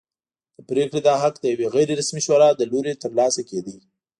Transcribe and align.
د 0.55 0.59
پرېکړې 0.69 0.99
دا 1.07 1.15
حق 1.23 1.35
د 1.39 1.45
یوې 1.53 1.67
غیر 1.73 1.87
رسمي 1.99 2.21
شورا 2.27 2.49
له 2.59 2.65
لوري 2.71 2.93
ترلاسه 3.03 3.41
کېده. 3.49 3.75